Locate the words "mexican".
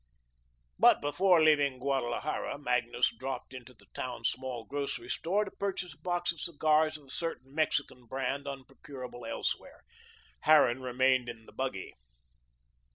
7.53-8.07